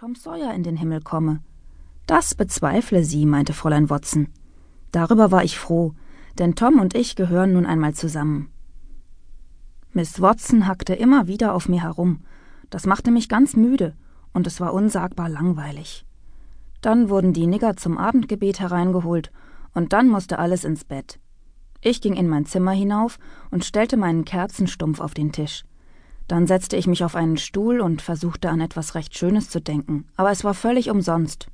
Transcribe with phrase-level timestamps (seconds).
[0.00, 1.42] Tom Sawyer in den Himmel komme.
[2.06, 4.28] Das bezweifle sie, meinte Fräulein Watson.
[4.92, 5.92] Darüber war ich froh,
[6.38, 8.48] denn Tom und ich gehören nun einmal zusammen.
[9.92, 12.20] Miss Watson hackte immer wieder auf mir herum.
[12.70, 13.94] Das machte mich ganz müde,
[14.32, 16.06] und es war unsagbar langweilig.
[16.80, 19.30] Dann wurden die Nigger zum Abendgebet hereingeholt,
[19.74, 21.20] und dann musste alles ins Bett.
[21.82, 23.18] Ich ging in mein Zimmer hinauf
[23.50, 25.64] und stellte meinen Kerzenstumpf auf den Tisch.
[26.30, 30.04] Dann setzte ich mich auf einen Stuhl und versuchte an etwas recht Schönes zu denken,
[30.14, 31.48] aber es war völlig umsonst.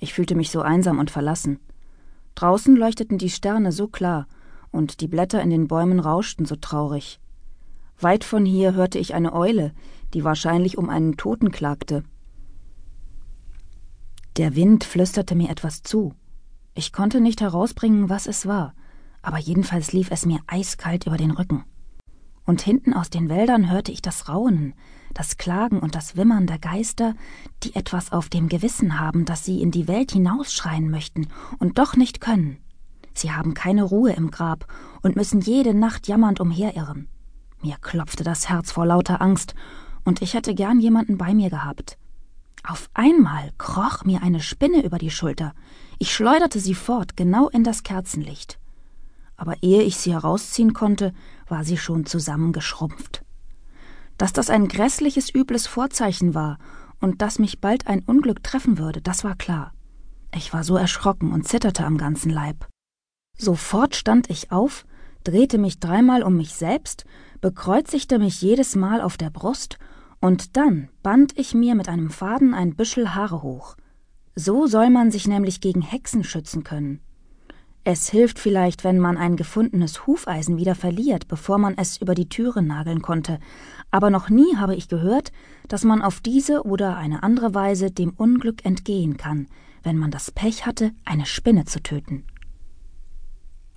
[0.00, 1.60] Ich fühlte mich so einsam und verlassen.
[2.34, 4.26] Draußen leuchteten die Sterne so klar,
[4.70, 7.20] und die Blätter in den Bäumen rauschten so traurig.
[8.00, 9.74] Weit von hier hörte ich eine Eule,
[10.14, 12.02] die wahrscheinlich um einen Toten klagte.
[14.38, 16.14] Der Wind flüsterte mir etwas zu.
[16.74, 18.72] Ich konnte nicht herausbringen, was es war,
[19.20, 21.66] aber jedenfalls lief es mir eiskalt über den Rücken
[22.46, 24.74] und hinten aus den Wäldern hörte ich das Raunen,
[25.14, 27.14] das Klagen und das Wimmern der Geister,
[27.62, 31.96] die etwas auf dem Gewissen haben, dass sie in die Welt hinausschreien möchten und doch
[31.96, 32.58] nicht können.
[33.14, 34.66] Sie haben keine Ruhe im Grab
[35.02, 37.08] und müssen jede Nacht jammernd umherirren.
[37.62, 39.54] Mir klopfte das Herz vor lauter Angst,
[40.06, 41.96] und ich hätte gern jemanden bei mir gehabt.
[42.62, 45.54] Auf einmal kroch mir eine Spinne über die Schulter.
[45.98, 48.58] Ich schleuderte sie fort, genau in das Kerzenlicht
[49.36, 51.12] aber ehe ich sie herausziehen konnte,
[51.48, 53.24] war sie schon zusammengeschrumpft.
[54.18, 56.58] Dass das ein grässliches, übles Vorzeichen war
[57.00, 59.72] und dass mich bald ein Unglück treffen würde, das war klar.
[60.34, 62.66] Ich war so erschrocken und zitterte am ganzen Leib.
[63.36, 64.86] Sofort stand ich auf,
[65.24, 67.04] drehte mich dreimal um mich selbst,
[67.40, 69.78] bekreuzigte mich jedes Mal auf der Brust,
[70.20, 73.76] und dann band ich mir mit einem Faden ein Büschel Haare hoch.
[74.34, 77.00] So soll man sich nämlich gegen Hexen schützen können.
[77.86, 82.30] Es hilft vielleicht, wenn man ein gefundenes Hufeisen wieder verliert, bevor man es über die
[82.30, 83.38] Türe nageln konnte,
[83.90, 85.32] aber noch nie habe ich gehört,
[85.68, 89.48] dass man auf diese oder eine andere Weise dem Unglück entgehen kann,
[89.82, 92.24] wenn man das Pech hatte, eine Spinne zu töten.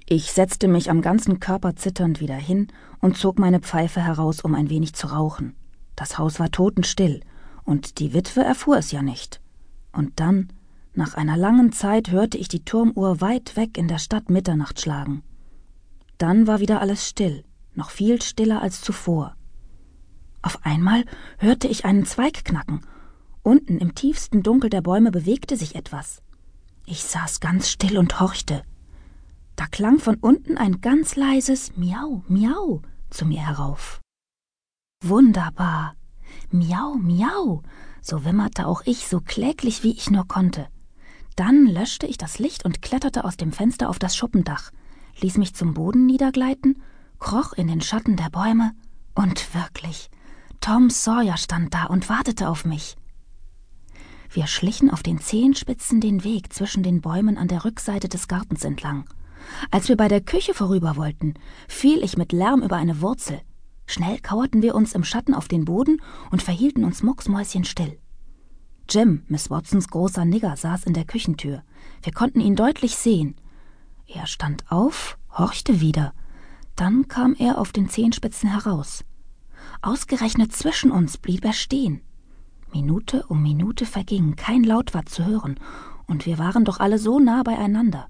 [0.05, 2.67] Ich setzte mich am ganzen Körper zitternd wieder hin
[3.01, 5.53] und zog meine Pfeife heraus, um ein wenig zu rauchen.
[5.97, 7.19] Das Haus war totenstill,
[7.65, 9.41] und die Witwe erfuhr es ja nicht.
[9.91, 10.53] Und dann
[10.97, 15.23] nach einer langen Zeit hörte ich die Turmuhr weit weg in der Stadt Mitternacht schlagen.
[16.17, 17.43] Dann war wieder alles still,
[17.75, 19.35] noch viel stiller als zuvor.
[20.41, 21.05] Auf einmal
[21.37, 22.81] hörte ich einen Zweig knacken.
[23.43, 26.23] Unten im tiefsten Dunkel der Bäume bewegte sich etwas.
[26.85, 28.63] Ich saß ganz still und horchte.
[29.55, 34.01] Da klang von unten ein ganz leises Miau, Miau zu mir herauf.
[35.03, 35.95] Wunderbar.
[36.49, 37.61] Miau, Miau.
[38.01, 40.67] So wimmerte auch ich so kläglich, wie ich nur konnte.
[41.37, 44.71] Dann löschte ich das Licht und kletterte aus dem Fenster auf das Schuppendach,
[45.21, 46.81] ließ mich zum Boden niedergleiten,
[47.19, 48.71] kroch in den Schatten der Bäume,
[49.13, 50.09] und wirklich,
[50.61, 52.95] Tom Sawyer stand da und wartete auf mich.
[54.31, 58.63] Wir schlichen auf den Zehenspitzen den Weg zwischen den Bäumen an der Rückseite des Gartens
[58.63, 59.07] entlang.
[59.69, 61.35] Als wir bei der Küche vorüber wollten,
[61.67, 63.39] fiel ich mit Lärm über eine Wurzel.
[63.85, 67.99] Schnell kauerten wir uns im Schatten auf den Boden und verhielten uns mucksmäuschenstill.
[68.89, 71.63] Jim, Miss Watsons großer Nigger, saß in der Küchentür.
[72.03, 73.35] Wir konnten ihn deutlich sehen.
[74.07, 76.13] Er stand auf, horchte wieder.
[76.75, 79.03] Dann kam er auf den Zehenspitzen heraus.
[79.81, 82.01] Ausgerechnet zwischen uns blieb er stehen.
[82.73, 85.59] Minute um Minute verging, kein Laut war zu hören,
[86.05, 88.07] und wir waren doch alle so nah beieinander.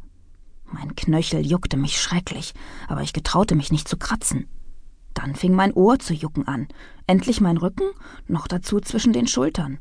[0.65, 2.53] Mein Knöchel juckte mich schrecklich,
[2.87, 4.47] aber ich getraute mich nicht zu kratzen.
[5.13, 6.67] Dann fing mein Ohr zu jucken an,
[7.07, 7.89] endlich mein Rücken,
[8.27, 9.79] noch dazu zwischen den Schultern.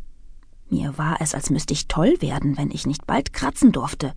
[0.68, 4.14] Mir war es, als müsste ich toll werden, wenn ich nicht bald kratzen durfte.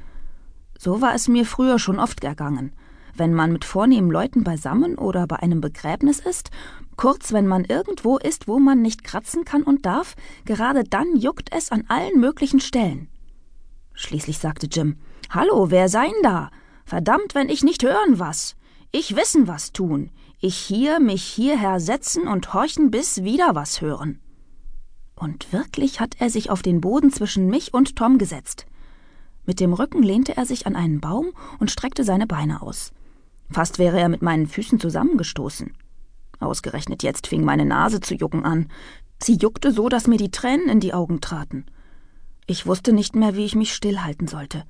[0.78, 2.74] So war es mir früher schon oft ergangen.
[3.16, 6.52] Wenn man mit vornehmen Leuten beisammen oder bei einem Begräbnis ist,
[6.96, 10.16] kurz wenn man irgendwo ist, wo man nicht kratzen kann und darf,
[10.46, 13.10] gerade dann juckt es an allen möglichen Stellen.
[13.94, 14.98] Schließlich sagte Jim,
[15.30, 16.50] Hallo, wer sein da?
[16.86, 18.56] Verdammt, wenn ich nicht hören was.
[18.92, 20.10] Ich wissen was tun.
[20.40, 24.22] Ich hier mich hierher setzen und horchen, bis wieder was hören.
[25.20, 28.66] Und wirklich hat er sich auf den Boden zwischen mich und Tom gesetzt.
[29.46, 32.94] Mit dem Rücken lehnte er sich an einen Baum und streckte seine Beine aus.
[33.52, 35.74] Fast wäre er mit meinen Füßen zusammengestoßen.
[36.40, 38.70] Ausgerechnet jetzt fing meine Nase zu jucken an.
[39.22, 41.66] Sie juckte so, dass mir die Tränen in die Augen traten.
[42.48, 44.64] Ich wusste nicht mehr, wie ich mich stillhalten sollte.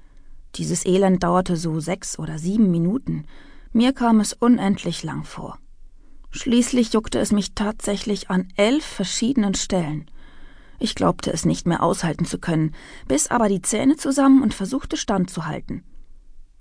[0.55, 3.25] Dieses Elend dauerte so sechs oder sieben Minuten.
[3.71, 5.59] Mir kam es unendlich lang vor.
[6.31, 10.09] Schließlich juckte es mich tatsächlich an elf verschiedenen Stellen.
[10.79, 12.73] Ich glaubte es nicht mehr aushalten zu können,
[13.07, 15.83] biss aber die Zähne zusammen und versuchte standzuhalten.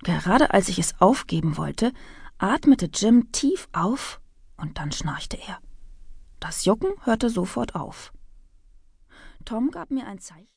[0.03, 1.91] Gerade als ich es aufgeben wollte,
[2.37, 4.21] atmete Jim tief auf
[4.57, 5.59] und dann schnarchte er.
[6.39, 8.13] Das Jucken hörte sofort auf.
[9.45, 10.47] Tom gab mir ein Zeichen.